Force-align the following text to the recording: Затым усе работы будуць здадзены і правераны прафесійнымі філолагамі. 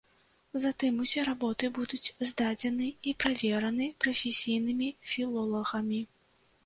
Затым 0.61 0.93
усе 1.03 1.25
работы 1.27 1.67
будуць 1.75 2.13
здадзены 2.29 2.87
і 3.11 3.15
правераны 3.25 3.91
прафесійнымі 4.07 4.89
філолагамі. 5.13 6.01